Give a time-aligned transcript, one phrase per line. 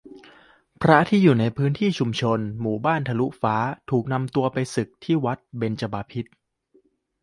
[0.81, 3.55] พระที่อยู่ในพื้นที่ชุมนุม หมู่บ้านทะลุฟ้า
[3.89, 6.31] ถูกนำตัวไปสึก ที่วัดเบญจมบพิตร